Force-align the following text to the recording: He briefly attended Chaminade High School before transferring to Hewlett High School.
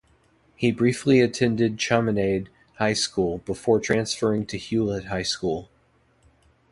He 0.55 0.71
briefly 0.71 1.21
attended 1.21 1.77
Chaminade 1.77 2.49
High 2.79 2.93
School 2.93 3.37
before 3.45 3.79
transferring 3.79 4.47
to 4.47 4.57
Hewlett 4.57 5.05
High 5.05 5.21
School. 5.21 5.69